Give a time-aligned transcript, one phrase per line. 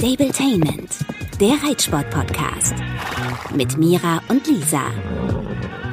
[0.00, 0.96] Stabletainment,
[1.38, 2.74] der Reitsport-Podcast.
[3.54, 4.80] Mit Mira und Lisa.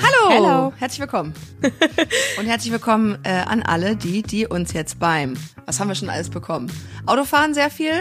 [0.02, 0.30] Hallo.
[0.30, 0.74] Hello.
[0.78, 1.34] Herzlich willkommen.
[2.40, 5.34] Und herzlich willkommen äh, an alle, die, die uns jetzt beim,
[5.66, 6.72] was haben wir schon alles bekommen?
[7.06, 7.96] Autofahren sehr viel,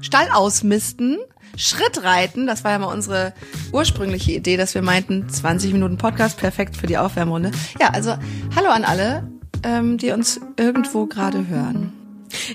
[0.00, 1.18] Stall ausmisten,
[1.56, 3.34] Schrittreiten, das war ja mal unsere
[3.72, 7.50] ursprüngliche Idee, dass wir meinten, 20 Minuten Podcast, perfekt für die Aufwärmrunde.
[7.80, 8.16] Ja, also
[8.54, 9.28] hallo an alle,
[9.64, 11.97] ähm, die uns irgendwo gerade hören.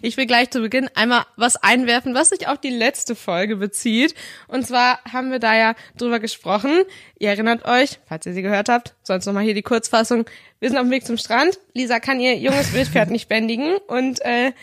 [0.02, 4.16] Ich will gleich zu Beginn einmal was einwerfen, was sich auf die letzte Folge bezieht.
[4.48, 6.84] Und zwar haben wir da ja drüber gesprochen.
[7.20, 10.26] Ihr erinnert euch, falls ihr sie gehört habt, sonst nochmal hier die Kurzfassung.
[10.60, 11.60] Wir sind auf dem Weg zum Strand.
[11.74, 13.78] Lisa kann ihr junges Wildpferd nicht bändigen.
[13.88, 14.54] Und äh,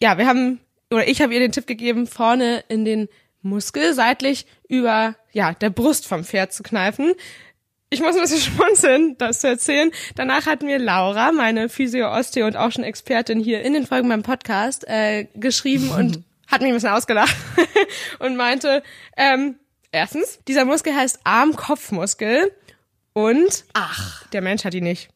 [0.00, 3.08] ja, wir haben, oder ich habe ihr den Tipp gegeben, vorne in den
[3.42, 7.14] Muskel seitlich über ja der Brust vom Pferd zu kneifen
[7.90, 9.90] ich muss ein bisschen schmunzeln, das zu erzählen.
[10.14, 14.22] Danach hatten wir Laura, meine Physio-Osteo und auch schon Expertin hier in den Folgen beim
[14.22, 17.36] Podcast, äh, geschrieben und hat mich ein bisschen ausgelacht
[18.18, 18.82] und meinte,
[19.16, 19.56] ähm,
[19.92, 22.52] erstens, dieser Muskel heißt Arm-Kopf-Muskel
[23.12, 25.10] und ach, der Mensch hat ihn nicht.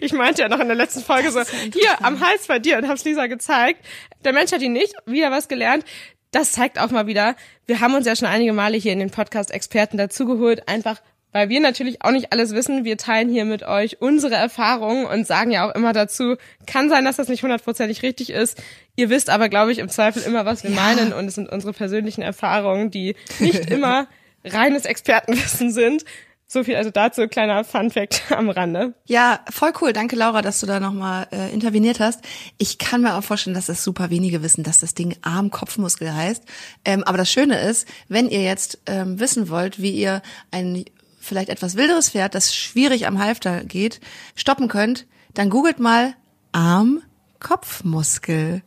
[0.00, 1.40] ich meinte ja noch in der letzten Folge so,
[1.72, 3.84] hier am Hals bei dir und hab's Lisa gezeigt.
[4.24, 5.84] Der Mensch hat ihn nicht, wieder was gelernt.
[6.30, 7.34] Das zeigt auch mal wieder,
[7.66, 11.00] wir haben uns ja schon einige Male hier in den Podcast Experten dazugeholt, einfach
[11.32, 12.84] weil wir natürlich auch nicht alles wissen.
[12.84, 17.04] Wir teilen hier mit euch unsere Erfahrungen und sagen ja auch immer dazu, kann sein,
[17.04, 18.62] dass das nicht hundertprozentig richtig ist.
[18.96, 20.76] Ihr wisst aber, glaube ich, im Zweifel immer, was wir ja.
[20.76, 24.08] meinen und es sind unsere persönlichen Erfahrungen, die nicht immer
[24.44, 26.04] reines Expertenwissen sind.
[26.52, 28.94] So viel also dazu, kleiner Fun-Fact am Rande.
[29.06, 29.92] Ja, voll cool.
[29.92, 32.24] Danke, Laura, dass du da nochmal äh, interveniert hast.
[32.58, 36.42] Ich kann mir auch vorstellen, dass das super wenige wissen, dass das Ding Arm-Kopfmuskel heißt.
[36.84, 40.86] Ähm, aber das Schöne ist, wenn ihr jetzt ähm, wissen wollt, wie ihr einen
[41.20, 44.00] vielleicht etwas wilderes Pferd, das schwierig am Halfter geht,
[44.34, 46.14] stoppen könnt, dann googelt mal
[46.52, 48.62] Arm-Kopfmuskel.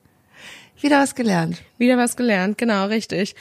[0.80, 1.62] Wieder was gelernt.
[1.78, 3.36] Wieder was gelernt, genau, richtig.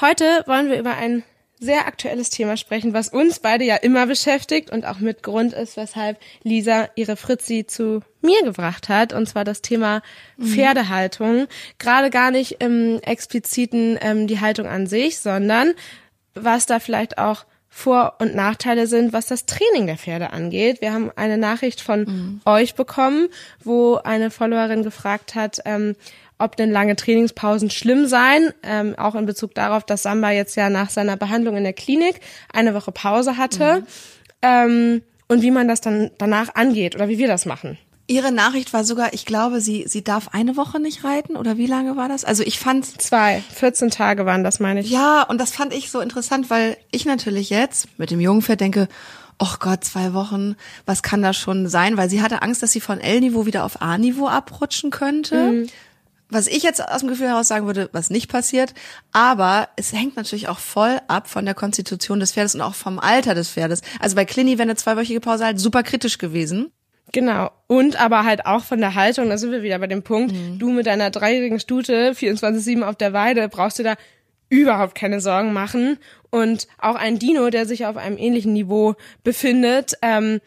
[0.00, 1.24] Heute wollen wir über ein
[1.58, 5.76] sehr aktuelles Thema sprechen, was uns beide ja immer beschäftigt und auch mit Grund ist,
[5.76, 10.02] weshalb Lisa ihre Fritzi zu mir gebracht hat, und zwar das Thema
[10.36, 10.48] mhm.
[10.48, 11.46] Pferdehaltung.
[11.78, 15.72] Gerade gar nicht im expliziten ähm, die Haltung an sich, sondern
[16.34, 20.80] was da vielleicht auch vor- und Nachteile sind, was das Training der Pferde angeht.
[20.80, 22.40] Wir haben eine Nachricht von mhm.
[22.46, 23.28] euch bekommen,
[23.62, 25.94] wo eine Followerin gefragt hat, ähm,
[26.38, 30.70] ob denn lange Trainingspausen schlimm seien, ähm, auch in Bezug darauf, dass Samba jetzt ja
[30.70, 32.20] nach seiner Behandlung in der Klinik
[32.50, 33.86] eine Woche Pause hatte mhm.
[34.40, 37.76] ähm, und wie man das dann danach angeht oder wie wir das machen.
[38.08, 41.66] Ihre Nachricht war sogar, ich glaube, sie, sie darf eine Woche nicht reiten oder wie
[41.66, 42.24] lange war das?
[42.24, 44.90] Also ich fand zwei, 14 Tage waren das, meine ich.
[44.90, 48.86] Ja, und das fand ich so interessant, weil ich natürlich jetzt mit dem Jungpferd denke,
[49.40, 50.54] oh Gott, zwei Wochen,
[50.86, 51.96] was kann das schon sein?
[51.96, 55.50] Weil sie hatte Angst, dass sie von L-Niveau wieder auf A-Niveau abrutschen könnte.
[55.50, 55.66] Mhm.
[56.28, 58.74] Was ich jetzt aus dem Gefühl heraus sagen würde, was nicht passiert.
[59.12, 62.98] Aber es hängt natürlich auch voll ab von der Konstitution des Pferdes und auch vom
[62.98, 63.82] Alter des Pferdes.
[64.00, 66.72] Also bei Clini wäre eine zweiwöchige Pause halt super kritisch gewesen.
[67.16, 67.50] Genau.
[67.66, 70.58] Und aber halt auch von der Haltung, da sind wir wieder bei dem Punkt, mhm.
[70.58, 73.94] du mit deiner dreijährigen Stute 24-7 auf der Weide brauchst du da
[74.50, 75.96] überhaupt keine Sorgen machen.
[76.28, 80.42] Und auch ein Dino, der sich auf einem ähnlichen Niveau befindet, ähm,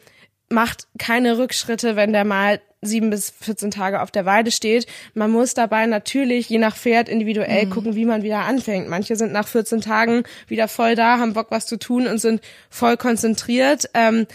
[0.47, 4.85] macht keine Rückschritte, wenn der mal sieben bis 14 Tage auf der Weide steht.
[5.15, 7.71] Man muss dabei natürlich je nach Pferd individuell mhm.
[7.71, 8.87] gucken, wie man wieder anfängt.
[8.87, 12.41] Manche sind nach 14 Tagen wieder voll da, haben Bock was zu tun und sind
[12.69, 13.89] voll konzentriert.
[13.95, 14.27] Ähm,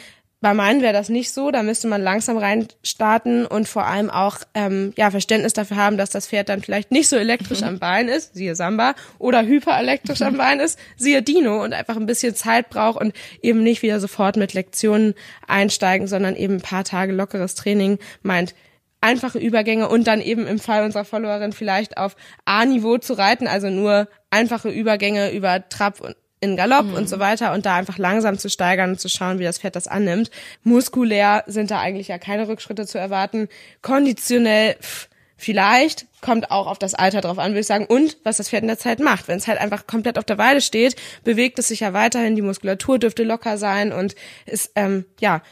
[0.45, 4.41] bei meinen wäre das nicht so, da müsste man langsam reinstarten und vor allem auch
[4.53, 7.69] ähm, ja Verständnis dafür haben, dass das Pferd dann vielleicht nicht so elektrisch mhm.
[7.69, 12.05] am Bein ist, siehe Samba, oder hyperelektrisch am Bein ist, siehe Dino und einfach ein
[12.05, 15.15] bisschen Zeit braucht und eben nicht wieder sofort mit Lektionen
[15.49, 18.55] einsteigen, sondern eben ein paar Tage lockeres Training meint
[19.01, 23.71] einfache Übergänge und dann eben im Fall unserer Followerin vielleicht auf A-Niveau zu reiten, also
[23.71, 26.95] nur einfache Übergänge über Trab und in Galopp mhm.
[26.95, 29.77] und so weiter und da einfach langsam zu steigern und zu schauen, wie das Pferd
[29.77, 30.31] das annimmt.
[30.63, 33.49] Muskulär sind da eigentlich ja keine Rückschritte zu erwarten.
[33.83, 38.37] Konditionell pff, vielleicht kommt auch auf das Alter drauf an, würde ich sagen, und was
[38.37, 39.29] das Pferd in der Zeit macht.
[39.29, 42.43] Wenn es halt einfach komplett auf der Weide steht, bewegt es sich ja weiterhin, die
[42.43, 44.15] Muskulatur dürfte locker sein und
[44.47, 45.43] ist ähm, ja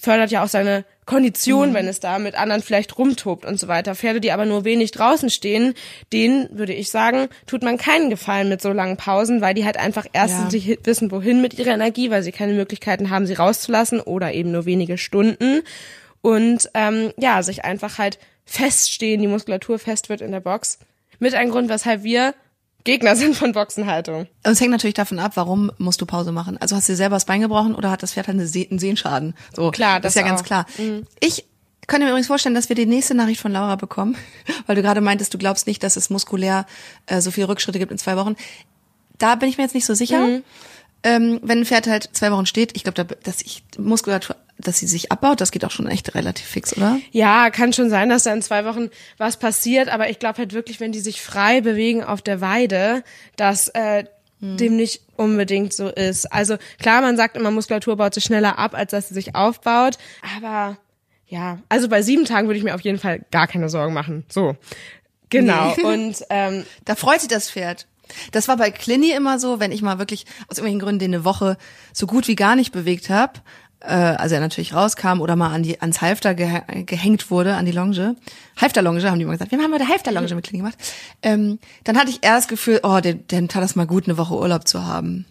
[0.00, 1.74] fördert ja auch seine Kondition, mhm.
[1.74, 3.94] wenn es da mit anderen vielleicht rumtobt und so weiter.
[3.94, 5.74] Pferde, die aber nur wenig draußen stehen,
[6.12, 9.76] denen würde ich sagen, tut man keinen Gefallen mit so langen Pausen, weil die halt
[9.76, 10.70] einfach erstens ja.
[10.70, 14.52] nicht wissen, wohin mit ihrer Energie, weil sie keine Möglichkeiten haben, sie rauszulassen oder eben
[14.52, 15.62] nur wenige Stunden
[16.22, 20.78] und ähm, ja, sich einfach halt feststehen, die Muskulatur fest wird in der Box.
[21.18, 22.34] Mit einem Grund, weshalb wir
[22.84, 24.20] Gegner sind von Boxenhaltung.
[24.20, 26.56] Und es hängt natürlich davon ab, warum musst du Pause machen.
[26.58, 29.34] Also hast du dir selber das Bein gebrochen oder hat das Pferd halt einen Sehenschaden?
[29.54, 30.28] So, klar, das, ist ja auch.
[30.28, 30.66] ganz klar.
[30.78, 31.06] Mhm.
[31.20, 31.44] Ich
[31.86, 34.16] kann mir übrigens vorstellen, dass wir die nächste Nachricht von Laura bekommen,
[34.66, 36.66] weil du gerade meintest, du glaubst nicht, dass es muskulär
[37.06, 38.36] äh, so viele Rückschritte gibt in zwei Wochen.
[39.18, 40.26] Da bin ich mir jetzt nicht so sicher.
[40.26, 40.44] Mhm.
[41.02, 44.78] Ähm, wenn ein Pferd halt zwei Wochen steht, ich glaube, da, dass ich Muskulatur, dass
[44.78, 46.98] sie sich abbaut, das geht auch schon echt relativ fix, oder?
[47.10, 50.52] Ja, kann schon sein, dass da in zwei Wochen was passiert, aber ich glaube halt
[50.52, 53.02] wirklich, wenn die sich frei bewegen auf der Weide,
[53.36, 54.04] dass äh,
[54.40, 54.58] hm.
[54.58, 56.30] dem nicht unbedingt so ist.
[56.30, 59.96] Also klar, man sagt immer, Muskulatur baut sich schneller ab, als dass sie sich aufbaut,
[60.36, 60.76] aber
[61.30, 64.24] ja, also bei sieben Tagen würde ich mir auf jeden Fall gar keine Sorgen machen.
[64.28, 64.56] So.
[65.30, 65.74] Genau.
[65.76, 65.84] Nee.
[65.84, 67.86] Und ähm, da freut sich das Pferd.
[68.32, 71.24] Das war bei Clini immer so, wenn ich mal wirklich aus irgendwelchen Gründen den eine
[71.24, 71.56] Woche
[71.92, 73.34] so gut wie gar nicht bewegt habe,
[73.80, 77.66] äh, also er natürlich rauskam oder mal an die ans Halfter ge gehängt wurde, an
[77.66, 78.16] die Longe.
[78.60, 79.52] Halfter-Longe haben die immer gesagt.
[79.52, 80.78] Wir haben heute Halfter-Longe mit Clini gemacht.
[81.22, 84.18] Ähm, dann hatte ich eher das Gefühl, oh, den, den tat das mal gut, eine
[84.18, 85.26] Woche Urlaub zu haben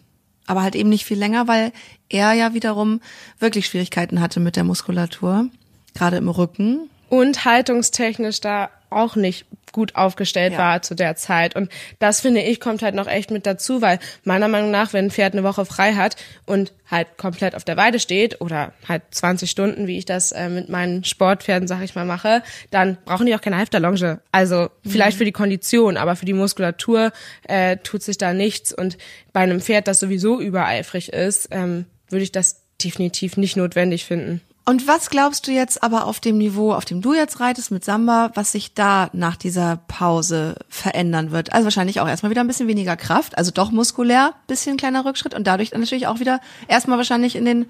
[0.50, 1.70] aber halt eben nicht viel länger, weil
[2.08, 3.00] er ja wiederum
[3.38, 5.48] wirklich Schwierigkeiten hatte mit der Muskulatur,
[5.94, 6.90] gerade im Rücken.
[7.08, 10.58] Und haltungstechnisch da auch nicht gut aufgestellt ja.
[10.58, 11.56] war zu der Zeit.
[11.56, 15.06] Und das finde ich kommt halt noch echt mit dazu, weil meiner Meinung nach, wenn
[15.06, 19.02] ein Pferd eine Woche frei hat und halt komplett auf der Weide steht oder halt
[19.10, 23.26] 20 Stunden, wie ich das äh, mit meinen Sportpferden, sag ich mal, mache, dann brauchen
[23.26, 24.20] die auch keine Halfterlonge.
[24.32, 25.18] Also vielleicht mhm.
[25.18, 27.12] für die Kondition, aber für die Muskulatur
[27.46, 28.72] äh, tut sich da nichts.
[28.72, 28.98] Und
[29.32, 34.40] bei einem Pferd, das sowieso übereifrig ist, ähm, würde ich das definitiv nicht notwendig finden.
[34.70, 37.84] Und was glaubst du jetzt aber auf dem Niveau, auf dem du jetzt reitest mit
[37.84, 41.52] Samba, was sich da nach dieser Pause verändern wird?
[41.52, 45.34] Also wahrscheinlich auch erstmal wieder ein bisschen weniger Kraft, also doch muskulär, bisschen kleiner Rückschritt
[45.34, 46.38] und dadurch dann natürlich auch wieder
[46.68, 47.66] erstmal wahrscheinlich in den,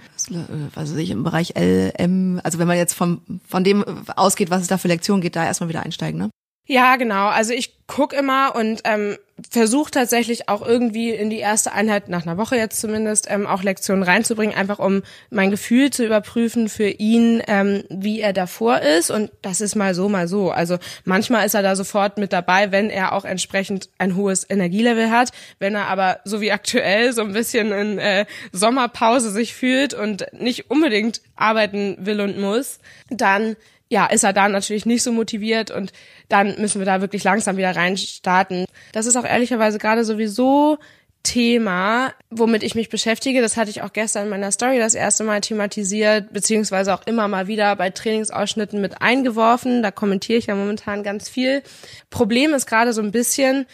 [0.74, 3.82] also ich im Bereich L, M, also wenn man jetzt vom, von dem
[4.14, 6.28] ausgeht, was es da für Lektionen geht, da erstmal wieder einsteigen, ne?
[6.70, 7.26] Ja, genau.
[7.26, 9.16] Also ich guck immer und ähm,
[9.50, 13.64] versuche tatsächlich auch irgendwie in die erste Einheit, nach einer Woche jetzt zumindest, ähm, auch
[13.64, 19.10] Lektionen reinzubringen, einfach um mein Gefühl zu überprüfen für ihn, ähm, wie er davor ist.
[19.10, 20.52] Und das ist mal so, mal so.
[20.52, 25.10] Also manchmal ist er da sofort mit dabei, wenn er auch entsprechend ein hohes Energielevel
[25.10, 25.32] hat.
[25.58, 30.24] Wenn er aber so wie aktuell so ein bisschen in äh, Sommerpause sich fühlt und
[30.32, 32.78] nicht unbedingt arbeiten will und muss,
[33.08, 33.56] dann
[33.90, 35.92] ja, ist er da natürlich nicht so motiviert und
[36.28, 38.64] dann müssen wir da wirklich langsam wieder reinstarten.
[38.92, 40.78] Das ist auch ehrlicherweise gerade sowieso
[41.22, 43.42] Thema, womit ich mich beschäftige.
[43.42, 47.28] Das hatte ich auch gestern in meiner Story das erste Mal thematisiert, beziehungsweise auch immer
[47.28, 49.82] mal wieder bei Trainingsausschnitten mit eingeworfen.
[49.82, 51.62] Da kommentiere ich ja momentan ganz viel.
[52.08, 53.66] Problem ist gerade so ein bisschen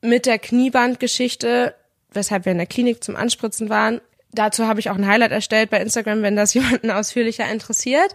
[0.00, 1.74] mit der Kniebandgeschichte,
[2.12, 4.00] weshalb wir in der Klinik zum Anspritzen waren,
[4.36, 8.12] Dazu habe ich auch ein Highlight erstellt bei Instagram, wenn das jemanden ausführlicher interessiert.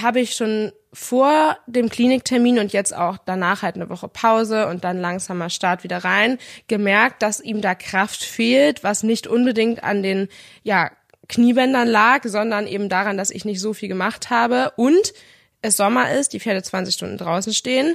[0.00, 4.84] Habe ich schon vor dem Kliniktermin und jetzt auch danach halt eine Woche Pause und
[4.84, 6.38] dann langsamer Start wieder rein
[6.68, 10.28] gemerkt, dass ihm da Kraft fehlt, was nicht unbedingt an den
[10.62, 10.90] ja
[11.28, 15.14] Kniebändern lag, sondern eben daran, dass ich nicht so viel gemacht habe und
[15.62, 17.94] es Sommer ist, die Pferde 20 Stunden draußen stehen.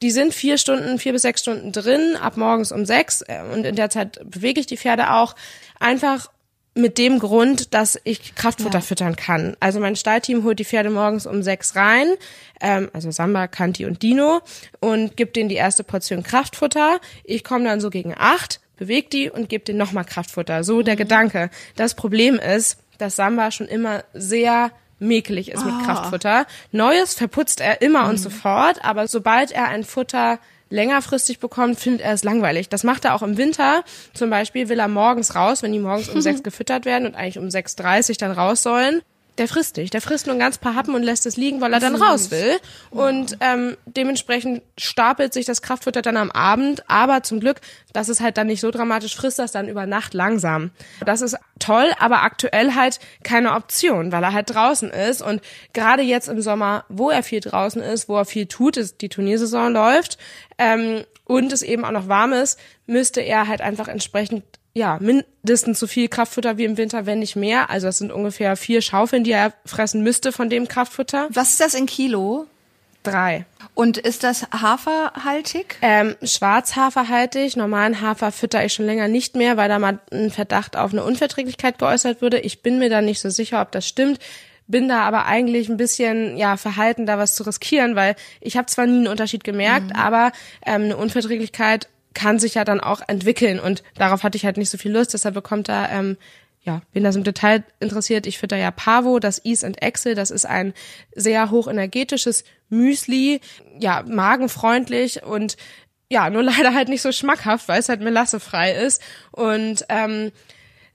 [0.00, 3.64] Die sind vier Stunden, vier bis sechs Stunden drin, ab morgens um sechs äh, und
[3.64, 5.34] in der Zeit bewege ich die Pferde auch
[5.80, 6.30] einfach
[6.78, 8.80] mit dem Grund, dass ich Kraftfutter ja.
[8.80, 9.56] füttern kann.
[9.60, 12.14] Also mein Stallteam holt die Pferde morgens um sechs rein,
[12.60, 14.40] ähm, also Samba, Kanti und Dino,
[14.80, 17.00] und gibt denen die erste Portion Kraftfutter.
[17.24, 20.62] Ich komme dann so gegen acht, bewege die und gebe denen nochmal Kraftfutter.
[20.64, 20.98] So der mhm.
[20.98, 21.50] Gedanke.
[21.76, 24.70] Das Problem ist, dass Samba schon immer sehr
[25.00, 25.66] mäkelig ist oh.
[25.66, 25.84] mit ah.
[25.84, 26.46] Kraftfutter.
[26.72, 28.10] Neues verputzt er immer mhm.
[28.10, 30.38] und sofort, aber sobald er ein Futter
[30.70, 32.68] längerfristig bekommt, findet er es langweilig.
[32.68, 33.84] Das macht er auch im Winter.
[34.14, 37.38] Zum Beispiel will er morgens raus, wenn die morgens um sechs gefüttert werden und eigentlich
[37.38, 39.02] um 6.30 dann raus sollen
[39.38, 39.94] der frisst nicht.
[39.94, 42.30] Der frisst nur ein ganz paar Happen und lässt es liegen, weil er dann raus
[42.30, 42.58] will.
[42.90, 46.88] Und ähm, dementsprechend stapelt sich das Kraftfutter dann am Abend.
[46.90, 47.60] Aber zum Glück,
[47.92, 50.70] dass es halt dann nicht so dramatisch frisst, das dann über Nacht langsam.
[51.04, 55.22] Das ist toll, aber aktuell halt keine Option, weil er halt draußen ist.
[55.22, 55.40] Und
[55.72, 59.08] gerade jetzt im Sommer, wo er viel draußen ist, wo er viel tut, ist die
[59.08, 60.18] Turniersaison läuft
[60.58, 64.44] ähm, und es eben auch noch warm ist, müsste er halt einfach entsprechend
[64.78, 67.68] ja, mindestens so viel Kraftfutter wie im Winter, wenn nicht mehr.
[67.68, 71.28] Also es sind ungefähr vier Schaufeln, die er fressen müsste von dem Kraftfutter.
[71.30, 72.46] Was ist das in Kilo?
[73.02, 73.44] Drei.
[73.74, 75.76] Und ist das haferhaltig?
[75.82, 77.56] Ähm, schwarzhaferhaltig.
[77.56, 81.04] Normalen Hafer fütter ich schon länger nicht mehr, weil da mal ein Verdacht auf eine
[81.04, 82.40] Unverträglichkeit geäußert wurde.
[82.40, 84.18] Ich bin mir da nicht so sicher, ob das stimmt
[84.70, 88.66] bin da aber eigentlich ein bisschen ja verhalten, da was zu riskieren, weil ich habe
[88.66, 89.96] zwar nie einen Unterschied gemerkt, mhm.
[89.96, 90.30] aber
[90.64, 93.60] ähm, eine Unverträglichkeit kann sich ja dann auch entwickeln.
[93.60, 96.16] Und darauf hatte ich halt nicht so viel Lust, deshalb bekommt er, ähm,
[96.62, 100.30] ja, wen das im Detail interessiert, ich fütter ja Pavo, das Ease and Excel, das
[100.30, 100.74] ist ein
[101.14, 103.40] sehr hochenergetisches Müsli,
[103.78, 105.56] ja, magenfreundlich und
[106.10, 109.02] ja, nur leider halt nicht so schmackhaft, weil es halt melassefrei ist.
[109.30, 110.32] Und ähm,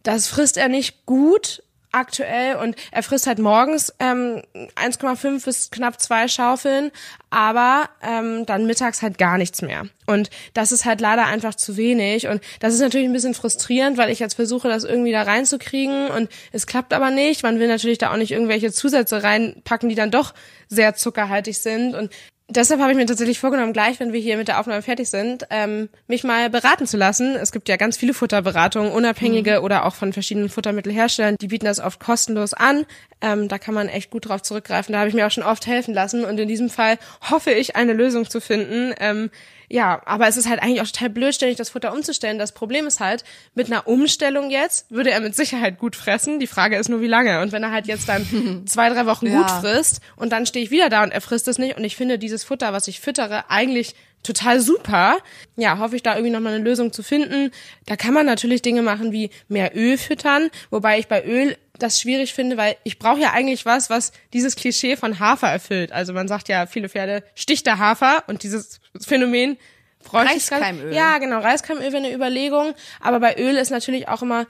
[0.04, 4.42] das frisst er nicht gut, aktuell und er frisst halt morgens ähm,
[4.76, 6.92] 1,5 bis knapp zwei Schaufeln,
[7.30, 9.86] aber ähm, dann mittags halt gar nichts mehr.
[10.06, 13.98] Und das ist halt leider einfach zu wenig und das ist natürlich ein bisschen frustrierend,
[13.98, 17.44] weil ich jetzt versuche, das irgendwie da reinzukriegen und es klappt aber nicht.
[17.44, 20.34] Man will natürlich da auch nicht irgendwelche Zusätze reinpacken, die dann doch
[20.68, 22.12] sehr zuckerhaltig sind und
[22.56, 25.46] deshalb habe ich mir tatsächlich vorgenommen, gleich, wenn wir hier mit der Aufnahme fertig sind,
[25.50, 27.36] ähm, mich mal beraten zu lassen.
[27.36, 29.66] Es gibt ja ganz viele Futterberatungen, unabhängige mhm.
[29.66, 31.38] oder auch von verschiedenen Futtermittelherstellern.
[31.40, 32.86] Die bieten das oft kostenlos an.
[33.22, 34.94] Ähm, da kann man echt gut drauf zurückgreifen.
[34.94, 36.26] Da habe ich mir auch schon oft helfen lassen.
[36.26, 36.98] Und in diesem Fall
[37.30, 39.30] hoffe ich, eine Lösung zu finden, ähm,
[39.70, 42.38] ja, aber es ist halt eigentlich auch total blöd, ständig das Futter umzustellen.
[42.40, 43.24] Das Problem ist halt,
[43.56, 46.40] mit einer Umstellung jetzt würde er mit Sicherheit gut fressen.
[46.40, 47.42] Die Frage ist nur, wie lange.
[47.42, 49.38] Und wenn er halt jetzt dann zwei, drei Wochen ja.
[49.38, 51.96] gut frisst und dann stehe ich wieder da und er frisst es nicht und ich
[51.96, 55.18] finde dieses Futter, was ich füttere, eigentlich total super.
[55.56, 57.52] Ja, hoffe ich da irgendwie nochmal eine Lösung zu finden.
[57.86, 62.00] Da kann man natürlich Dinge machen wie mehr Öl füttern, wobei ich bei Öl das
[62.00, 65.92] schwierig finde, weil ich brauche ja eigentlich was, was dieses Klischee von Hafer erfüllt.
[65.92, 69.58] Also man sagt ja, viele Pferde sticht der Hafer und dieses Phänomen
[70.04, 70.94] bräuchte Reiskeimöl.
[70.94, 74.48] Ja, genau, Reiskeimöl wäre eine Überlegung, aber bei Öl ist natürlich auch immer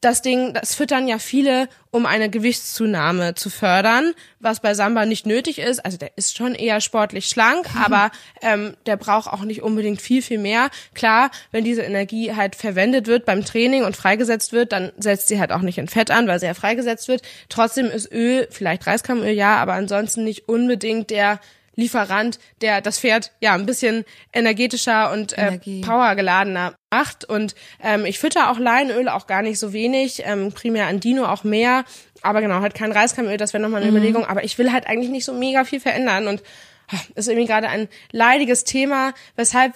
[0.00, 5.26] das Ding, das füttern ja viele, um eine Gewichtszunahme zu fördern, was bei Samba nicht
[5.26, 5.84] nötig ist.
[5.84, 8.10] Also der ist schon eher sportlich schlank, aber
[8.42, 10.68] ähm, der braucht auch nicht unbedingt viel, viel mehr.
[10.94, 15.40] Klar, wenn diese Energie halt verwendet wird beim Training und freigesetzt wird, dann setzt sie
[15.40, 17.22] halt auch nicht in Fett an, weil sie ja freigesetzt wird.
[17.48, 21.40] Trotzdem ist Öl, vielleicht Reiskamöl, ja, aber ansonsten nicht unbedingt der
[21.76, 27.24] Lieferant, der das Pferd ja ein bisschen energetischer und äh, powergeladener macht.
[27.24, 31.26] Und ähm, ich fütter auch Leinöl auch gar nicht so wenig, ähm, primär an Dino
[31.26, 31.84] auch mehr.
[32.22, 33.96] Aber genau, halt kein Reiskamöl, das wäre nochmal eine mhm.
[33.98, 34.24] Überlegung.
[34.24, 36.42] Aber ich will halt eigentlich nicht so mega viel verändern und
[36.90, 39.74] ah, ist irgendwie gerade ein leidiges Thema, weshalb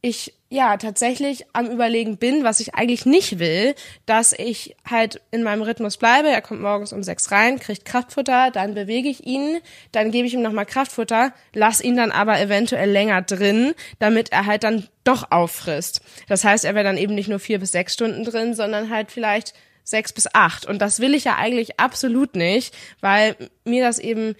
[0.00, 3.74] ich ja tatsächlich am überlegen bin, was ich eigentlich nicht will,
[4.06, 6.28] dass ich halt in meinem Rhythmus bleibe.
[6.28, 9.58] Er kommt morgens um sechs rein, kriegt Kraftfutter, dann bewege ich ihn,
[9.92, 14.46] dann gebe ich ihm nochmal Kraftfutter, lass ihn dann aber eventuell länger drin, damit er
[14.46, 16.00] halt dann doch auffrisst.
[16.28, 19.12] Das heißt, er wäre dann eben nicht nur vier bis sechs Stunden drin, sondern halt
[19.12, 19.52] vielleicht
[19.84, 20.66] sechs bis acht.
[20.66, 24.34] Und das will ich ja eigentlich absolut nicht, weil mir das eben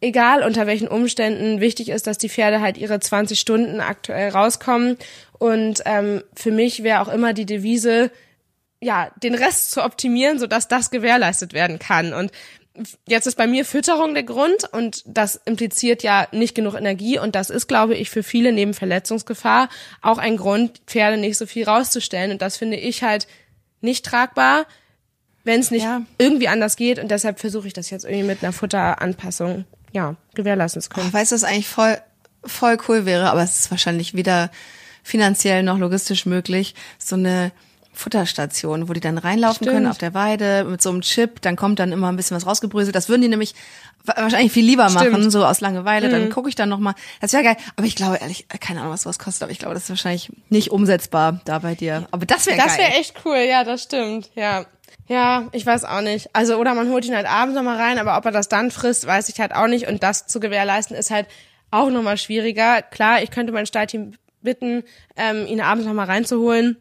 [0.00, 4.96] egal unter welchen Umständen wichtig ist, dass die Pferde halt ihre 20 Stunden aktuell rauskommen.
[5.38, 8.10] Und ähm, für mich wäre auch immer die Devise,
[8.80, 12.12] ja, den Rest zu optimieren, sodass das gewährleistet werden kann.
[12.12, 12.32] Und
[13.06, 17.34] jetzt ist bei mir Fütterung der Grund und das impliziert ja nicht genug Energie und
[17.34, 19.68] das ist, glaube ich, für viele neben Verletzungsgefahr
[20.02, 22.32] auch ein Grund, Pferde nicht so viel rauszustellen.
[22.32, 23.26] Und das finde ich halt
[23.80, 24.66] nicht tragbar,
[25.44, 26.02] wenn es nicht ja.
[26.18, 26.98] irgendwie anders geht.
[26.98, 31.08] Und deshalb versuche ich das jetzt irgendwie mit einer Futteranpassung ja, gewährleisten zu können.
[31.08, 31.98] Ich weiß, dass eigentlich voll,
[32.44, 34.50] voll cool wäre, aber es ist wahrscheinlich weder
[35.06, 37.52] finanziell noch logistisch möglich, so eine
[37.92, 39.70] Futterstation, wo die dann reinlaufen Stimmt.
[39.70, 42.44] können auf der Weide mit so einem Chip, dann kommt dann immer ein bisschen was
[42.44, 42.94] rausgebröselt.
[42.94, 43.54] Das würden die nämlich
[44.04, 45.32] wahrscheinlich viel lieber machen, Stimmt.
[45.32, 46.08] so aus Langeweile.
[46.08, 46.12] Mhm.
[46.12, 46.94] Dann gucke ich dann noch mal.
[47.20, 47.56] Das wäre geil.
[47.76, 49.44] Aber ich glaube ehrlich, keine Ahnung, was sowas kostet.
[49.44, 52.08] Aber ich glaube, das ist wahrscheinlich nicht umsetzbar da bei dir.
[52.10, 52.66] Aber das wäre geil.
[52.66, 53.38] Das wäre echt cool.
[53.38, 54.30] Ja, das stimmt.
[54.34, 54.66] Ja.
[55.08, 56.28] Ja, ich weiß auch nicht.
[56.32, 59.06] Also, oder man holt ihn halt abends nochmal rein, aber ob er das dann frisst,
[59.06, 59.86] weiß ich halt auch nicht.
[59.86, 61.28] Und das zu gewährleisten ist halt
[61.70, 62.82] auch nochmal schwieriger.
[62.82, 64.14] Klar, ich könnte mein Stallteam
[64.46, 64.82] bitten,
[65.16, 66.78] ähm, ihn abends nochmal reinzuholen.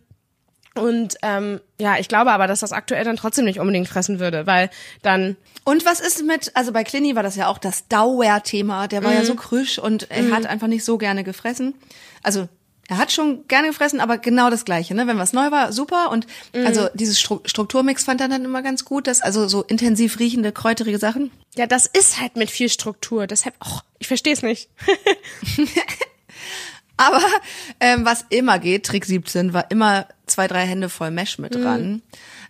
[0.75, 4.45] Und ähm, ja, ich glaube aber, dass das aktuell dann trotzdem nicht unbedingt fressen würde,
[4.45, 4.69] weil
[5.01, 5.37] dann.
[5.63, 9.11] Und was ist mit, also bei Clini war das ja auch das Dauer-Thema, der war
[9.11, 9.17] mhm.
[9.17, 10.35] ja so krüsch und er mhm.
[10.35, 11.73] hat einfach nicht so gerne gefressen.
[12.23, 12.49] Also
[12.87, 15.07] er hat schon gerne gefressen, aber genau das Gleiche, ne?
[15.07, 16.11] Wenn was neu war, super.
[16.11, 16.67] Und mhm.
[16.67, 20.99] also dieses Strukturmix fand er dann immer ganz gut, dass also so intensiv riechende, kräuterige
[20.99, 21.31] Sachen.
[21.55, 23.27] Ja, das ist halt mit viel Struktur.
[23.27, 24.69] Deshalb, oh, ich verstehe es nicht.
[26.97, 27.21] aber
[27.79, 31.61] ähm, was immer geht, Trick 17, war immer zwei, drei Hände voll Mesh mit mhm.
[31.61, 31.91] dran.
[31.91, 32.01] Mhm.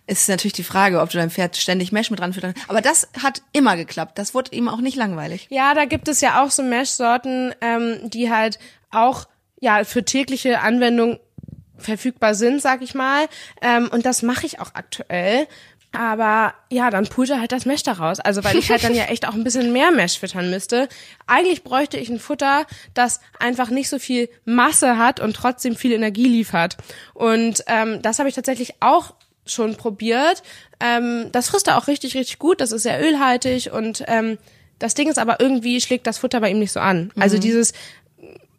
[0.08, 2.54] Ist natürlich die Frage, ob du dein Pferd ständig Mesh mit dran füttern.
[2.68, 4.18] Aber das hat immer geklappt.
[4.18, 5.48] Das wurde ihm auch nicht langweilig.
[5.50, 8.60] Ja, da gibt es ja auch so Mesh-Sorten, ähm, die halt
[8.92, 9.26] auch
[9.60, 11.18] ja für tägliche Anwendung
[11.76, 13.26] verfügbar sind, sag ich mal.
[13.60, 15.48] Ähm, und das mache ich auch aktuell.
[15.92, 18.20] Aber ja, dann pult er halt das Mesh daraus.
[18.20, 20.88] Also weil ich halt dann ja echt auch ein bisschen mehr Mesh füttern müsste.
[21.26, 25.92] Eigentlich bräuchte ich ein Futter, das einfach nicht so viel Masse hat und trotzdem viel
[25.92, 26.76] Energie liefert.
[27.14, 29.14] Und ähm, das habe ich tatsächlich auch
[29.46, 30.42] schon probiert.
[30.80, 32.60] Ähm, das frisst er auch richtig, richtig gut.
[32.60, 34.38] Das ist sehr ölhaltig und ähm,
[34.78, 37.12] das Ding ist aber irgendwie schlägt das Futter bei ihm nicht so an.
[37.18, 37.40] Also mhm.
[37.40, 37.72] dieses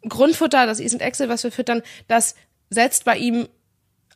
[0.08, 2.34] Grundfutter, das and Excel, was wir füttern, das
[2.70, 3.48] setzt bei ihm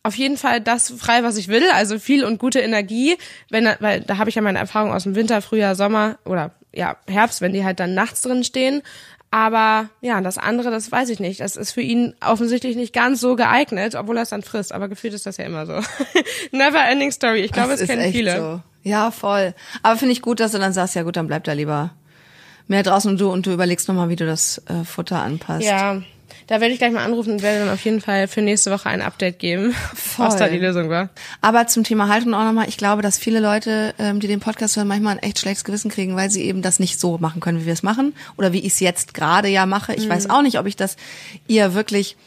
[0.03, 3.17] auf jeden Fall das frei, was ich will, also viel und gute Energie,
[3.51, 6.97] wenn weil da habe ich ja meine Erfahrung aus dem Winter, Frühjahr, Sommer oder ja,
[7.07, 8.83] Herbst, wenn die halt dann nachts drin stehen.
[9.31, 11.41] Aber ja, das andere, das weiß ich nicht.
[11.41, 14.73] Das ist für ihn offensichtlich nicht ganz so geeignet, obwohl er es dann frisst.
[14.73, 15.73] Aber gefühlt ist das ja immer so.
[16.53, 17.41] Never ending story.
[17.41, 18.37] Ich glaube, es kennen viele.
[18.37, 18.61] So.
[18.83, 19.55] Ja, voll.
[19.83, 21.95] Aber finde ich gut, dass du dann sagst, ja gut, dann bleib da lieber
[22.69, 25.65] mehr draußen und du und du überlegst nochmal, wie du das äh, Futter anpasst.
[25.65, 26.03] Ja,
[26.53, 28.91] da werde ich gleich mal anrufen und werde dann auf jeden Fall für nächste Woche
[28.91, 30.27] ein Update geben, Voll.
[30.27, 31.09] was da die Lösung war.
[31.41, 34.77] Aber zum Thema Haltung auch nochmal, ich glaube, dass viele Leute, ähm, die den Podcast
[34.77, 37.63] hören, manchmal ein echt schlechtes Gewissen kriegen, weil sie eben das nicht so machen können,
[37.63, 38.15] wie wir es machen.
[38.37, 39.95] Oder wie ich es jetzt gerade ja mache.
[39.95, 40.97] Ich weiß auch nicht, ob ich das
[41.47, 42.19] ihr wirklich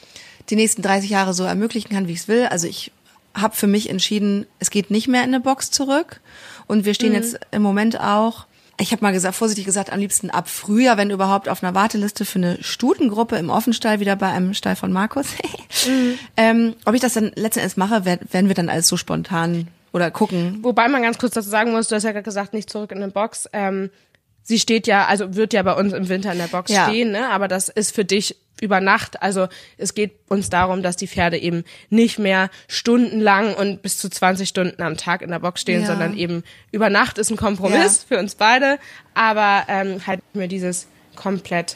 [0.49, 2.47] die nächsten 30 Jahre so ermöglichen kann, wie ich es will.
[2.47, 2.91] Also ich
[3.35, 6.19] habe für mich entschieden, es geht nicht mehr in eine Box zurück.
[6.65, 10.29] Und wir stehen jetzt im Moment auch, ich habe mal gesagt, vorsichtig gesagt, am liebsten
[10.29, 14.53] ab Frühjahr, wenn überhaupt, auf einer Warteliste für eine Stutengruppe im Offenstall, wieder bei einem
[14.53, 15.27] Stall von Markus.
[16.37, 19.67] ähm, ob ich das dann letzten Endes mache, wer- werden wir dann alles so spontan
[19.93, 20.59] oder gucken.
[20.61, 22.97] Wobei man ganz kurz dazu sagen muss, du hast ja gerade gesagt, nicht zurück in
[23.01, 23.47] eine Box.
[23.53, 23.89] Ähm,
[24.43, 26.89] sie steht ja, also wird ja bei uns im Winter in der Box Ja.
[26.89, 27.29] stehen, ne?
[27.29, 29.21] aber das ist für dich über Nacht.
[29.21, 29.47] Also
[29.77, 34.47] es geht uns darum, dass die Pferde eben nicht mehr stundenlang und bis zu 20
[34.47, 35.87] Stunden am Tag in der Box stehen, Ja.
[35.87, 38.79] sondern eben über Nacht ist ein Kompromiss für uns beide,
[39.13, 41.75] aber ähm, halt mir dieses komplett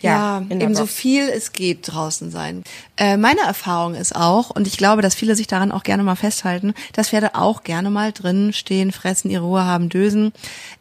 [0.00, 2.64] ja, Ja, eben so viel es geht draußen sein.
[2.96, 6.16] Äh, meine Erfahrung ist auch, und ich glaube, dass viele sich daran auch gerne mal
[6.16, 10.32] festhalten, dass Pferde auch gerne mal drin stehen, fressen, ihre Ruhe haben, dösen.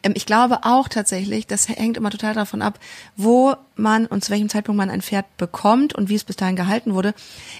[0.03, 2.79] Ähm, ich glaube auch tatsächlich, das hängt immer total davon ab,
[3.15, 6.55] wo man und zu welchem Zeitpunkt man ein Pferd bekommt und wie es bis dahin
[6.55, 7.13] gehalten wurde.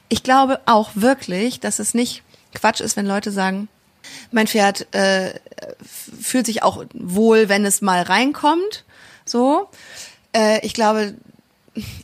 [0.09, 3.67] Ich glaube auch wirklich, dass es nicht Quatsch ist, wenn Leute sagen,
[4.31, 5.33] mein Pferd äh,
[5.83, 8.85] fühlt sich auch wohl, wenn es mal reinkommt.
[9.25, 9.69] So.
[10.33, 11.15] Äh, ich glaube,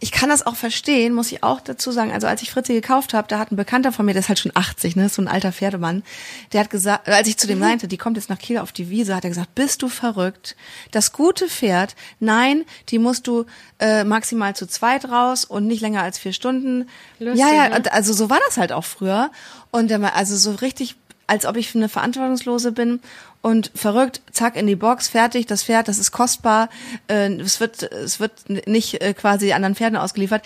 [0.02, 2.12] ich kann das auch verstehen, muss ich auch dazu sagen.
[2.12, 4.40] Also als ich Fritzi gekauft habe, da hat ein Bekannter von mir, der ist halt
[4.40, 6.04] schon 80, ne, so ein alter Pferdemann,
[6.52, 8.90] der hat gesagt, als ich zu dem meinte, die kommt jetzt nach Kiel auf die
[8.90, 10.58] Wiese, hat er gesagt, bist du verrückt?
[10.92, 13.46] Das gute Pferd, nein, die musst du
[13.80, 16.90] äh, maximal zu zweit raus und nicht länger als vier Stunden.
[17.20, 17.94] Lustig, ja, ja, ne?
[17.94, 19.32] also so war das halt auch früher.
[19.72, 20.96] Und also so richtig,
[21.28, 23.00] als ob ich eine Verantwortungslose bin
[23.42, 26.70] und verrückt, zack in die Box, fertig, das Pferd, das ist kostbar,
[27.08, 30.44] äh, es wird, es wird nicht äh, quasi anderen Pferden ausgeliefert.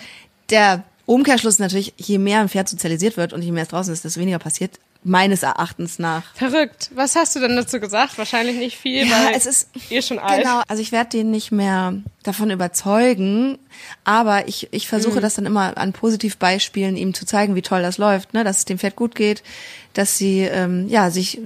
[0.50, 3.92] Der Umkehrschluss ist natürlich, je mehr ein Pferd sozialisiert wird und je mehr es draußen
[3.92, 6.34] ist, desto weniger passiert, meines Erachtens nach.
[6.34, 6.90] Verrückt.
[6.94, 8.18] Was hast du denn dazu gesagt?
[8.18, 10.42] Wahrscheinlich nicht viel, Ja, weil es ist ihr schon alt.
[10.42, 13.58] Genau, also ich werde den nicht mehr davon überzeugen,
[14.02, 17.98] aber ich, ich versuche das dann immer an Positivbeispielen ihm zu zeigen, wie toll das
[17.98, 19.44] läuft, ne, dass es dem Pferd gut geht,
[19.94, 21.40] dass sie ähm, ja sich,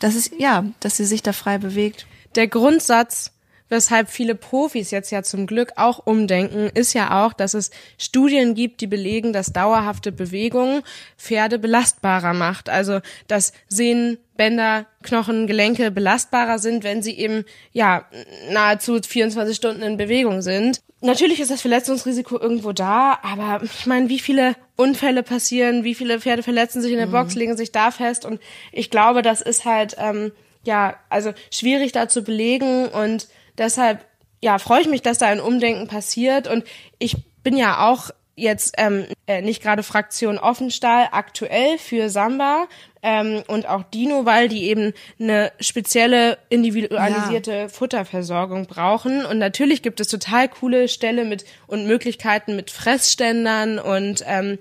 [0.00, 2.06] dass es ja, dass sie sich da frei bewegt.
[2.34, 3.30] der Grundsatz,
[3.68, 8.54] weshalb viele Profis jetzt ja zum Glück auch umdenken, ist ja auch, dass es Studien
[8.54, 10.82] gibt, die belegen, dass dauerhafte Bewegung
[11.16, 12.68] Pferde belastbarer macht.
[12.68, 18.06] Also, dass Sehnen, Bänder, Knochen, Gelenke belastbarer sind, wenn sie eben, ja,
[18.50, 20.80] nahezu 24 Stunden in Bewegung sind.
[21.00, 26.18] Natürlich ist das Verletzungsrisiko irgendwo da, aber ich meine, wie viele Unfälle passieren, wie viele
[26.18, 28.40] Pferde verletzen sich in der Box, legen sich da fest und
[28.72, 30.32] ich glaube, das ist halt, ähm,
[30.64, 34.04] ja, also schwierig da zu belegen und deshalb,
[34.42, 36.64] ja, freue ich mich, dass da ein Umdenken passiert und
[36.98, 42.66] ich bin ja auch jetzt ähm, äh, nicht gerade Fraktion Offenstall aktuell für Samba
[43.02, 50.00] ähm, und auch Dino, weil die eben eine spezielle individualisierte Futterversorgung brauchen und natürlich gibt
[50.00, 54.58] es total coole Ställe mit und Möglichkeiten mit Fressständern und ähm,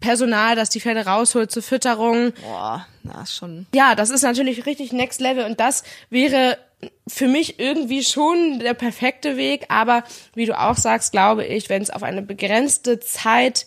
[0.00, 2.32] Personal, das die Pferde rausholt zur Fütterung.
[2.42, 3.66] Boah, na schon.
[3.74, 6.58] Ja, das ist natürlich richtig Next Level und das wäre
[7.08, 11.82] für mich irgendwie schon der perfekte Weg, aber wie du auch sagst, glaube ich, wenn
[11.82, 13.66] es auf eine begrenzte Zeit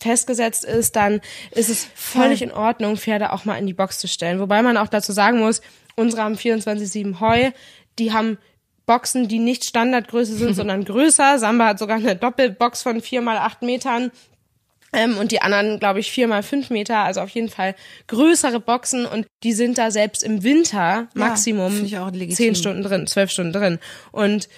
[0.00, 1.20] festgesetzt ist, dann
[1.52, 4.40] ist es völlig in Ordnung, Pferde auch mal in die Box zu stellen.
[4.40, 5.62] Wobei man auch dazu sagen muss,
[5.96, 7.50] unsere haben 24-7 Heu,
[7.98, 8.38] die haben
[8.84, 11.38] Boxen, die nicht Standardgröße sind, sondern größer.
[11.38, 14.12] Samba hat sogar eine Doppelbox von vier mal acht Metern.
[14.92, 17.74] Ähm, und die anderen, glaube ich, vier mal fünf Meter, also auf jeden Fall
[18.06, 19.06] größere Boxen.
[19.06, 22.36] Und die sind da selbst im Winter Maximum legitim.
[22.36, 23.78] zehn Stunden drin, zwölf Stunden drin.
[24.12, 24.48] Und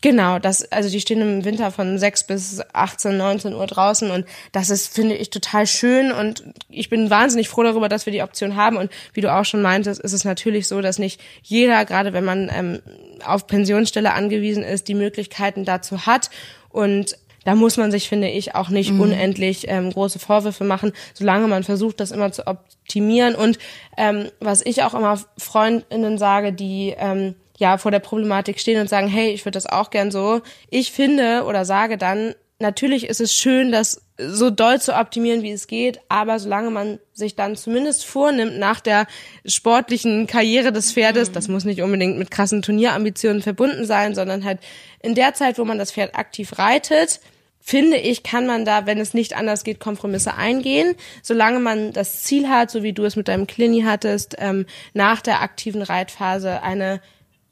[0.00, 4.10] genau, das, also die stehen im Winter von sechs bis 18, 19 Uhr draußen.
[4.10, 6.12] Und das ist, finde ich, total schön.
[6.12, 8.76] Und ich bin wahnsinnig froh darüber, dass wir die Option haben.
[8.76, 12.24] Und wie du auch schon meintest, ist es natürlich so, dass nicht jeder, gerade wenn
[12.24, 12.80] man ähm,
[13.24, 16.30] auf Pensionsstelle angewiesen ist, die Möglichkeiten dazu hat.
[16.68, 17.16] Und
[17.48, 21.64] da muss man sich, finde ich, auch nicht unendlich ähm, große Vorwürfe machen, solange man
[21.64, 23.34] versucht, das immer zu optimieren.
[23.34, 23.58] Und
[23.96, 28.90] ähm, was ich auch immer Freundinnen sage, die ähm, ja vor der Problematik stehen und
[28.90, 30.42] sagen, hey, ich würde das auch gern so.
[30.68, 35.52] Ich finde oder sage dann, natürlich ist es schön, das so doll zu optimieren, wie
[35.52, 39.06] es geht, aber solange man sich dann zumindest vornimmt, nach der
[39.46, 44.58] sportlichen Karriere des Pferdes, das muss nicht unbedingt mit krassen Turnierambitionen verbunden sein, sondern halt
[45.00, 47.20] in der Zeit, wo man das Pferd aktiv reitet,
[47.68, 52.22] finde ich, kann man da, wenn es nicht anders geht, Kompromisse eingehen, solange man das
[52.22, 56.62] Ziel hat, so wie du es mit deinem Clini hattest, ähm, nach der aktiven Reitphase
[56.62, 57.02] eine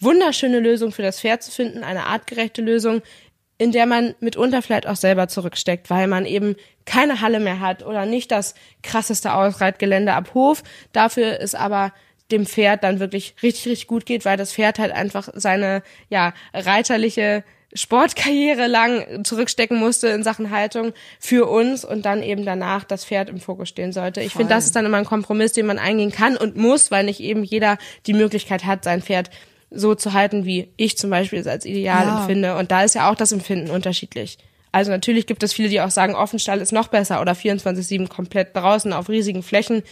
[0.00, 3.02] wunderschöne Lösung für das Pferd zu finden, eine artgerechte Lösung,
[3.58, 7.84] in der man mitunter vielleicht auch selber zurücksteckt, weil man eben keine Halle mehr hat
[7.84, 10.62] oder nicht das krasseste Ausreitgelände ab Hof.
[10.92, 11.92] Dafür ist aber
[12.30, 16.32] dem Pferd dann wirklich richtig, richtig gut geht, weil das Pferd halt einfach seine, ja,
[16.54, 17.44] reiterliche
[17.76, 23.28] Sportkarriere lang zurückstecken musste in Sachen Haltung für uns und dann eben danach das Pferd
[23.28, 24.20] im Fokus stehen sollte.
[24.22, 27.04] Ich finde, das ist dann immer ein Kompromiss, den man eingehen kann und muss, weil
[27.04, 29.30] nicht eben jeder die Möglichkeit hat, sein Pferd
[29.70, 32.20] so zu halten, wie ich zum Beispiel es als ideal ja.
[32.20, 32.56] empfinde.
[32.56, 34.38] Und da ist ja auch das Empfinden unterschiedlich.
[34.72, 38.54] Also natürlich gibt es viele, die auch sagen, Offenstall ist noch besser oder 24-7 komplett
[38.54, 39.82] draußen auf riesigen Flächen.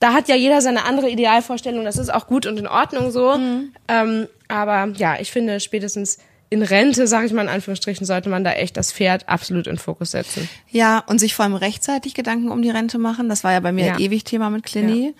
[0.00, 1.84] Da hat ja jeder seine andere Idealvorstellung.
[1.84, 3.36] Das ist auch gut und in Ordnung so.
[3.36, 3.72] Mhm.
[3.88, 6.18] Ähm, aber ja, ich finde spätestens
[6.50, 9.76] in Rente, sage ich mal in Anführungsstrichen, sollte man da echt das Pferd absolut in
[9.76, 10.48] Fokus setzen.
[10.70, 13.28] Ja, und sich vor allem rechtzeitig Gedanken um die Rente machen.
[13.28, 13.98] Das war ja bei mir ja.
[13.98, 15.08] ewig Thema mit Clini.
[15.08, 15.12] Ja.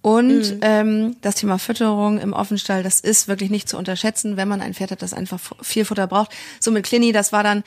[0.00, 0.60] Und mhm.
[0.62, 4.74] ähm, das Thema Fütterung im Offenstall, das ist wirklich nicht zu unterschätzen, wenn man ein
[4.74, 6.30] Pferd hat, das einfach viel Futter braucht.
[6.60, 7.64] So mit Clini, das war dann,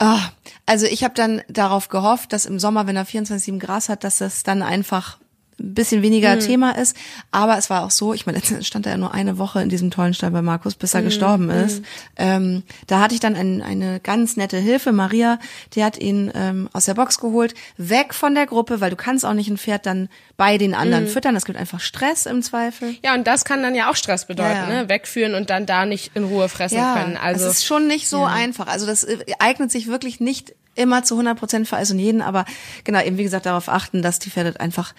[0.00, 0.18] oh,
[0.66, 4.18] also ich habe dann darauf gehofft, dass im Sommer, wenn er 24-7 Gras hat, dass
[4.18, 5.18] das dann einfach
[5.58, 6.40] ein bisschen weniger mhm.
[6.40, 6.96] Thema ist.
[7.30, 9.68] Aber es war auch so, ich meine, letztendlich stand er ja nur eine Woche in
[9.68, 11.06] diesem tollen Stall bei Markus, bis er mhm.
[11.06, 11.80] gestorben ist.
[11.80, 11.86] Mhm.
[12.16, 15.38] Ähm, da hatte ich dann ein, eine ganz nette Hilfe, Maria,
[15.74, 19.24] die hat ihn ähm, aus der Box geholt, weg von der Gruppe, weil du kannst
[19.24, 21.08] auch nicht ein Pferd dann bei den anderen mhm.
[21.08, 21.34] füttern.
[21.34, 22.96] Das gibt einfach Stress im Zweifel.
[23.04, 24.82] Ja, und das kann dann ja auch Stress bedeuten, ja, ja.
[24.82, 24.88] ne?
[24.88, 27.16] Wegführen und dann da nicht in Ruhe fressen ja, können.
[27.16, 28.66] Also es ist schon nicht so einfach.
[28.66, 32.20] Also das äh, eignet sich wirklich nicht immer zu 100 Prozent für alles und jeden,
[32.20, 32.44] aber
[32.82, 34.92] genau, eben wie gesagt, darauf achten, dass die Pferde einfach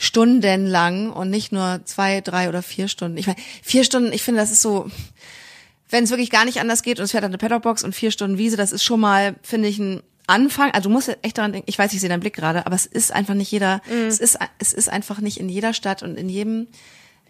[0.00, 3.18] stundenlang und nicht nur zwei, drei oder vier Stunden.
[3.18, 4.90] Ich meine, vier Stunden, ich finde, das ist so,
[5.90, 8.38] wenn es wirklich gar nicht anders geht und es fährt eine Paddockbox und vier Stunden
[8.38, 10.70] Wiese, das ist schon mal, finde ich, ein Anfang.
[10.70, 12.86] Also du musst echt daran denken, ich weiß, ich sehe deinen Blick gerade, aber es
[12.86, 14.06] ist einfach nicht jeder, mm.
[14.08, 16.66] es ist, es ist einfach nicht in jeder Stadt und in jedem,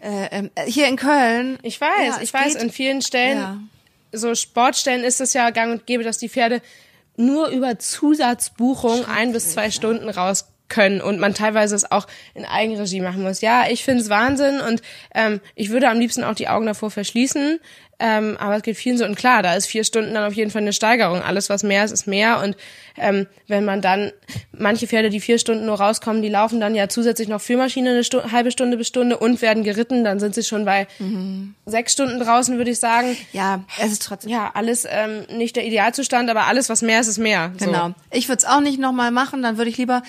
[0.01, 1.59] äh, ähm, hier in Köln.
[1.63, 3.59] Ich weiß, ja, ich weiß, geht, in vielen Stellen, ja.
[4.13, 6.61] so Sportstellen ist es ja gang und gäbe, dass die Pferde
[7.17, 12.45] nur über Zusatzbuchung ein bis zwei Stunden raus können und man teilweise es auch in
[12.45, 13.41] Eigenregie machen muss.
[13.41, 14.81] Ja, ich finde es Wahnsinn und
[15.13, 17.59] ähm, ich würde am liebsten auch die Augen davor verschließen.
[18.03, 20.49] Ähm, aber es geht vielen so und klar, da ist vier Stunden dann auf jeden
[20.49, 21.21] Fall eine Steigerung.
[21.21, 22.41] Alles, was mehr ist, ist mehr.
[22.41, 22.57] Und
[22.97, 24.11] ähm, wenn man dann,
[24.51, 28.03] manche Pferde, die vier Stunden nur rauskommen, die laufen dann ja zusätzlich noch Führmaschine eine
[28.03, 31.53] Stu halbe Stunde bis Stunde und werden geritten, dann sind sie schon bei mhm.
[31.67, 33.15] sechs Stunden draußen, würde ich sagen.
[33.33, 34.31] Ja, es ist trotzdem.
[34.31, 37.51] Ja, alles ähm, nicht der Idealzustand, aber alles, was mehr ist, ist mehr.
[37.59, 37.89] Genau.
[37.89, 37.95] So.
[38.09, 40.01] Ich würde es auch nicht nochmal machen, dann würde ich lieber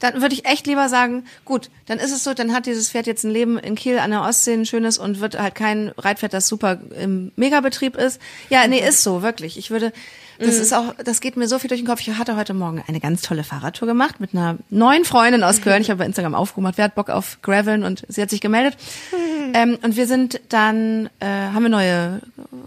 [0.00, 3.06] dann würde ich echt lieber sagen, gut, dann ist es so, dann hat dieses Pferd
[3.06, 6.32] jetzt ein Leben in Kiel an der Ostsee, ein schönes und wird halt kein Reitpferd,
[6.32, 8.20] das super im Megabetrieb ist.
[8.48, 9.58] Ja, nee, ist so, wirklich.
[9.58, 9.92] Ich würde,
[10.38, 10.62] das mhm.
[10.62, 12.00] ist auch, das geht mir so viel durch den Kopf.
[12.00, 15.82] Ich hatte heute Morgen eine ganz tolle Fahrradtour gemacht mit einer neuen Freundin aus Köln.
[15.82, 18.76] Ich habe bei Instagram aufgemacht, wer hat Bock auf Graveln und sie hat sich gemeldet.
[19.12, 19.16] Mhm.
[19.52, 22.20] Ähm, und wir sind dann, äh, haben wir neue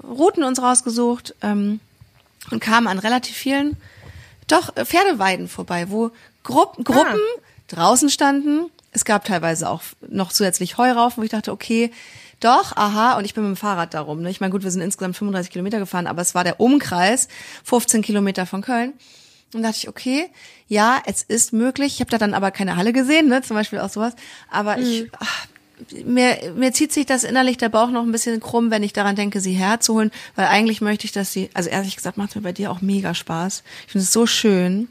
[0.05, 1.79] Routen uns rausgesucht ähm,
[2.51, 3.77] und kamen an relativ vielen
[4.47, 6.11] doch Pferdeweiden vorbei, wo
[6.43, 7.41] Gruppen, Gruppen ah.
[7.67, 8.69] draußen standen.
[8.91, 11.91] Es gab teilweise auch noch zusätzlich Heuraufen, wo ich dachte, okay,
[12.39, 14.21] doch, aha, und ich bin mit dem Fahrrad darum.
[14.21, 14.29] Ne?
[14.29, 17.29] Ich meine, gut, wir sind insgesamt 35 Kilometer gefahren, aber es war der Umkreis,
[17.63, 18.93] 15 Kilometer von Köln.
[19.53, 20.29] Und dachte ich, okay,
[20.67, 21.93] ja, es ist möglich.
[21.93, 24.13] Ich habe da dann aber keine Halle gesehen, ne, zum Beispiel auch sowas.
[24.49, 24.83] Aber mhm.
[24.83, 25.47] ich, ach,
[26.05, 29.15] mir, mir zieht sich das innerlich der Bauch noch ein bisschen krumm, wenn ich daran
[29.15, 32.51] denke, sie herzuholen, weil eigentlich möchte ich, dass sie, also ehrlich gesagt, macht mir bei
[32.51, 33.63] dir auch mega Spaß.
[33.85, 34.87] Ich finde es so schön.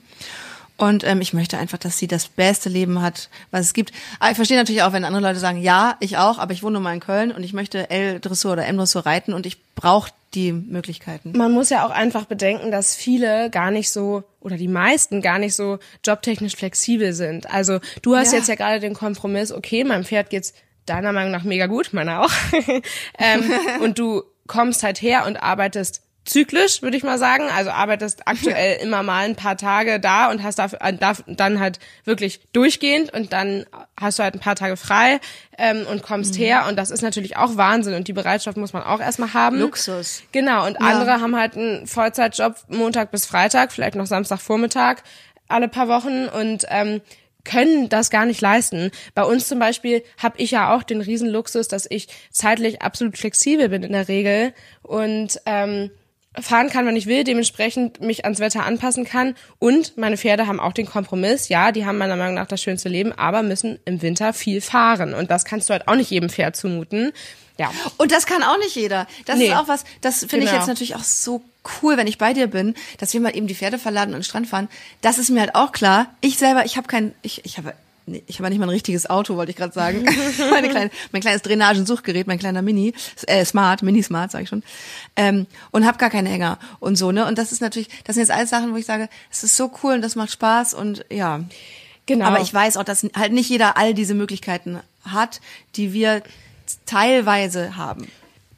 [0.83, 3.93] Und ähm, ich möchte einfach, dass sie das beste Leben hat, was es gibt.
[4.19, 6.73] Aber ich verstehe natürlich auch, wenn andere Leute sagen, ja, ich auch, aber ich wohne
[6.73, 10.51] nun mal in Köln und ich möchte L-Dressur oder M-Dressur reiten und ich brauche die
[10.51, 11.35] Möglichkeiten.
[11.37, 15.39] Man muss ja auch einfach bedenken, dass viele gar nicht so oder die meisten gar
[15.39, 17.49] nicht so jobtechnisch flexibel sind.
[17.49, 18.39] Also du hast ja.
[18.39, 20.53] jetzt ja gerade den Kompromiss, okay, meinem Pferd geht's
[20.87, 22.33] deiner Meinung nach mega gut, meiner auch.
[23.21, 23.45] ähm,
[23.83, 27.45] und du kommst halt her und arbeitest zyklisch, würde ich mal sagen.
[27.55, 30.95] Also arbeitest aktuell immer mal ein paar Tage da und hast dafür, äh,
[31.27, 33.67] dann halt wirklich durchgehend und dann
[33.99, 35.21] hast du halt ein paar Tage frei
[35.59, 36.39] ähm, und kommst mhm.
[36.39, 39.59] her und das ist natürlich auch Wahnsinn und die Bereitschaft muss man auch erstmal haben.
[39.59, 40.23] Luxus.
[40.33, 40.87] Genau und ja.
[40.87, 45.03] andere haben halt einen Vollzeitjob Montag bis Freitag, vielleicht noch Samstagvormittag
[45.49, 47.01] alle paar Wochen und ähm,
[47.45, 48.91] können das gar nicht leisten.
[49.15, 53.69] Bei uns zum Beispiel habe ich ja auch den Riesenluxus, dass ich zeitlich absolut flexibel
[53.69, 55.91] bin in der Regel und ähm,
[56.41, 59.35] fahren kann, wann ich will, dementsprechend mich ans Wetter anpassen kann.
[59.59, 62.89] Und meine Pferde haben auch den Kompromiss, ja, die haben meiner Meinung nach das schönste
[62.89, 65.13] Leben, aber müssen im Winter viel fahren.
[65.15, 67.13] Und das kannst du halt auch nicht jedem Pferd zumuten.
[67.59, 67.71] Ja.
[67.99, 69.07] Und das kann auch nicht jeder.
[69.27, 69.49] Das Nee.
[69.49, 70.57] ist auch was, das finde ich Genau.
[70.57, 71.43] jetzt natürlich auch so
[71.83, 74.49] cool, wenn ich bei dir bin, dass wir mal eben die Pferde verladen und Strand
[74.49, 74.69] fahren.
[75.03, 76.07] Das ist mir halt auch klar.
[76.23, 77.75] Ich selber, ich habe kein, ich, ich habe,
[78.07, 80.05] nee, ich habe nicht mal ein richtiges Auto, wollte ich gerade sagen.
[80.51, 82.95] Meine kleine, mein kleines Drainagensuchgerät, mein kleiner Mini,
[83.27, 84.63] äh, Smart, Mini Smart, sage ich schon.
[85.17, 87.27] Ähm, und habe gar keinen Hänger und so, ne?
[87.27, 89.71] Und das ist natürlich, das sind jetzt alles Sachen, wo ich sage, es ist so
[89.83, 91.41] cool und das macht Spaß und ja.
[92.07, 92.27] Genau.
[92.27, 95.41] Aber ich weiß auch, dass halt nicht jeder all diese Möglichkeiten hat,
[95.77, 96.23] die wir
[96.87, 98.09] teilweise haben.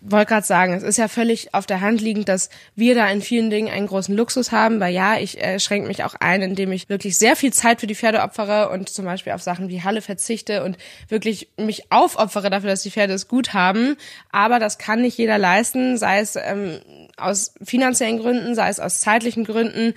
[0.06, 3.22] Wollte gerade sagen, es ist ja völlig auf der Hand liegend, dass wir da in
[3.22, 6.72] vielen Dingen einen großen Luxus haben, weil ja, ich äh, schränke mich auch ein, indem
[6.72, 9.82] ich wirklich sehr viel Zeit für die Pferde opfere und zum Beispiel auf Sachen wie
[9.82, 10.76] Halle verzichte und
[11.08, 13.96] wirklich mich aufopfere dafür, dass die Pferde es gut haben.
[14.30, 16.80] Aber das kann nicht jeder leisten, sei es ähm,
[17.16, 19.94] aus finanziellen Gründen, sei es aus zeitlichen Gründen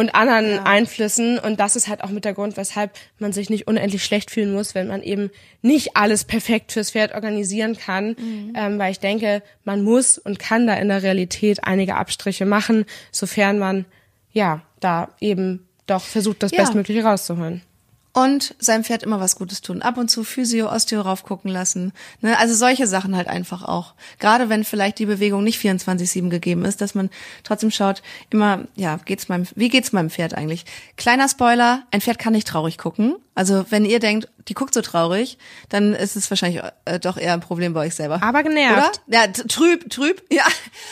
[0.00, 1.38] und anderen Einflüssen.
[1.38, 4.52] Und das ist halt auch mit der Grund, weshalb man sich nicht unendlich schlecht fühlen
[4.52, 5.30] muss, wenn man eben
[5.62, 8.16] nicht alles perfekt fürs Pferd organisieren kann.
[8.54, 12.84] Ähm, weil ich denke, man muss und kann da in der Realität einige Abstriche machen,
[13.12, 13.84] sofern man
[14.32, 16.60] ja da eben doch versucht, das Ja.
[16.62, 17.62] Bestmögliche rauszuholen.
[18.12, 19.82] Und seinem Pferd immer was Gutes tun.
[19.82, 21.92] Ab und zu Physio, Osteo raufgucken lassen.
[22.20, 22.36] Ne?
[22.38, 23.94] Also solche Sachen halt einfach auch.
[24.18, 27.08] Gerade wenn vielleicht die Bewegung nicht 24-7 gegeben ist, dass man
[27.44, 30.64] trotzdem schaut, immer, ja, geht's meinem, wie geht's meinem Pferd eigentlich?
[30.96, 33.14] Kleiner Spoiler, ein Pferd kann nicht traurig gucken.
[33.36, 37.32] Also wenn ihr denkt, die guckt so traurig, dann ist es wahrscheinlich äh, doch eher
[37.32, 38.22] ein Problem bei euch selber.
[38.22, 39.02] Aber genervt.
[39.06, 39.16] Oder?
[39.16, 40.44] Ja, trüb, trüb, ja.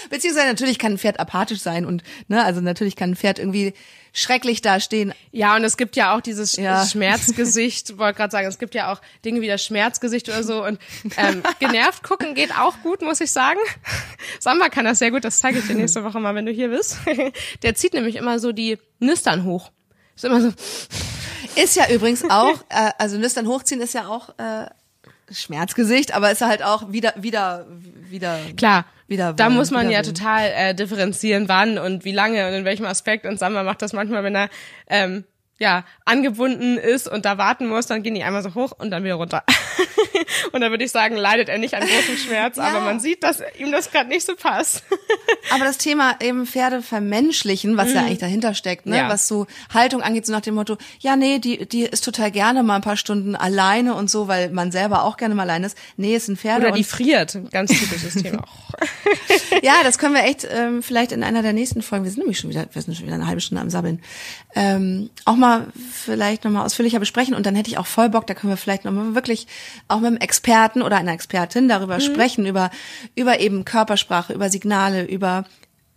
[0.09, 3.75] Beziehungsweise natürlich kann ein Pferd apathisch sein und, ne, also natürlich kann ein Pferd irgendwie
[4.19, 5.15] schrecklich dastehen.
[5.31, 6.85] Ja, und es gibt ja auch dieses Ja.
[6.91, 10.79] Schmerzgesicht, wollte gerade sagen, es gibt ja auch Dinge wie das Schmerzgesicht oder so und
[11.17, 13.61] ähm, genervt gucken geht auch gut, muss ich sagen.
[14.41, 16.69] Samba kann das sehr gut, das zeige ich dir nächste Woche mal, wenn du hier
[16.69, 16.99] bist.
[17.63, 19.71] Der zieht nämlich immer so die Nüstern hoch.
[20.17, 20.53] Ist immer so,
[21.55, 24.67] Ist ja übrigens auch, äh, also Nüstern hochziehen ist ja auch äh,
[25.33, 27.67] Schmerzgesicht, aber ist halt auch wieder, wieder,
[28.09, 28.41] wieder.
[28.57, 32.65] klar, Wieder da muss man ja total äh, differenzieren, wann und wie lange und in
[32.67, 33.25] welchem Aspekt.
[33.25, 34.51] Und Samba macht das manchmal, wenn er
[34.87, 35.25] ähm,
[35.59, 39.05] ja angebunden ist und da warten muss, dann gehen die einmal so hoch und dann
[39.05, 39.43] wieder runter.
[40.53, 43.43] und da würde ich sagen, leidet er nicht an großem Schmerz, aber man sieht, dass
[43.59, 44.85] ihm das gerade nicht so passt.
[45.51, 48.97] Aber das Thema eben Pferde vermenschlichen, was ja eigentlich dahinter steckt, ne?
[48.97, 48.99] Mhm.
[48.99, 49.09] Ja.
[49.09, 52.63] was so Haltung angeht, so nach dem Motto, ja, nee, die, die ist total gerne
[52.63, 55.79] mal ein paar Stunden alleine und so, weil man selber auch gerne mal alleine ist.
[55.97, 58.45] Nee, es sind Pferde Oder die friert, ganz typisches Thema.
[59.63, 62.39] ja, das können wir echt ähm, vielleicht in einer der nächsten Folgen, wir sind nämlich
[62.39, 64.03] schon wieder, wir sind schon wieder eine halbe Stunde am Sabbeln,
[64.55, 65.48] ähm, auch mal
[65.93, 68.85] vielleicht nochmal ausführlicher besprechen und dann hätte ich auch voll Bock, da können wir vielleicht
[68.85, 69.47] nochmal wirklich
[69.89, 72.71] auch mit einem Experten oder einer Expertin darüber sprechen, über,
[73.15, 75.45] über eben Körpersprache, über Signale, über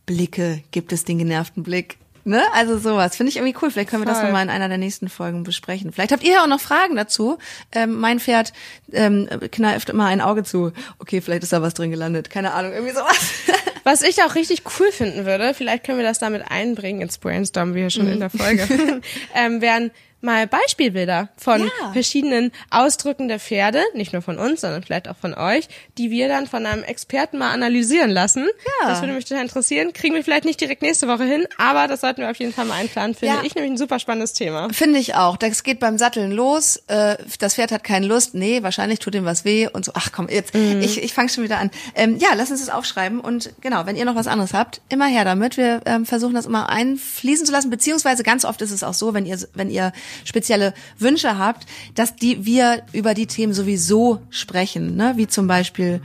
[0.05, 1.97] Blicke, gibt es den genervten Blick.
[2.23, 2.43] Ne?
[2.53, 3.15] Also sowas.
[3.15, 3.71] Finde ich irgendwie cool.
[3.71, 4.27] Vielleicht können wir das Voll.
[4.27, 5.91] nochmal in einer der nächsten Folgen besprechen.
[5.91, 7.39] Vielleicht habt ihr ja auch noch Fragen dazu.
[7.71, 8.53] Ähm, mein Pferd
[8.91, 10.71] ähm, kneift immer ein Auge zu.
[10.99, 12.29] Okay, vielleicht ist da was drin gelandet.
[12.29, 13.17] Keine Ahnung, irgendwie sowas.
[13.83, 17.73] Was ich auch richtig cool finden würde, vielleicht können wir das damit einbringen, jetzt brainstormen
[17.73, 18.67] wir hier schon in der Folge,
[19.35, 19.91] ähm, wären
[20.21, 21.93] mal Beispielbilder von Ja.
[21.93, 26.27] verschiedenen Ausdrücken der Pferde, nicht nur von uns, sondern vielleicht auch von euch, die wir
[26.27, 28.47] dann von einem Experten mal analysieren lassen.
[28.81, 28.89] Ja.
[28.89, 29.93] Das würde mich total interessieren.
[29.93, 32.65] Kriegen wir vielleicht nicht direkt nächste Woche hin, aber das sollten wir auf jeden Fall
[32.65, 33.41] mal einplanen, finde Ja.
[33.43, 34.69] ich nämlich ein super spannendes Thema.
[34.71, 35.37] Finde ich auch.
[35.37, 36.77] Das geht beim Satteln los.
[36.87, 38.33] Äh, das Pferd hat keine Lust.
[38.35, 39.91] Nee, wahrscheinlich tut ihm was weh und so.
[39.95, 40.53] Ach komm, jetzt.
[40.55, 41.71] Ich, ich fange schon wieder an.
[41.95, 43.19] Ähm, ja, lass uns das aufschreiben.
[43.19, 45.57] Und genau, wenn ihr noch was anderes habt, immer her damit.
[45.57, 47.69] Wir ähm, versuchen das immer einfließen zu lassen.
[47.69, 49.91] Beziehungsweise ganz oft ist es auch so, wenn ihr, wenn ihr
[50.23, 54.95] spezielle Wünsche habt, dass die wir über die Themen sowieso sprechen.
[54.95, 55.13] Ne?
[55.15, 56.01] Wie zum Beispiel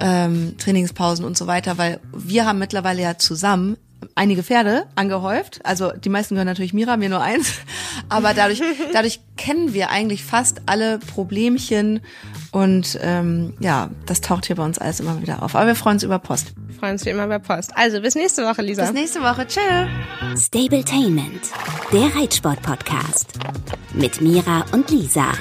[0.00, 1.78] ähm, Trainingspausen und so weiter.
[1.78, 3.76] Weil wir haben mittlerweile ja zusammen
[4.18, 5.60] einige Pferde angehäuft.
[5.64, 7.54] Also die meisten gehören natürlich Mira, mir nur eins.
[8.08, 8.60] Aber dadurch,
[8.92, 12.00] dadurch kennen wir eigentlich fast alle Problemchen
[12.50, 15.54] und ähm, ja, das taucht hier bei uns alles immer wieder auf.
[15.54, 16.52] Aber wir freuen uns über Post.
[16.66, 17.76] Wir freuen uns wie immer bei Post.
[17.76, 18.82] Also bis nächste Woche, Lisa.
[18.82, 19.46] Bis nächste Woche.
[19.46, 19.60] Tschö.
[20.36, 21.50] Stabletainment,
[21.92, 23.34] der Reitsport-Podcast.
[23.94, 25.32] Mit Mira und Lisa.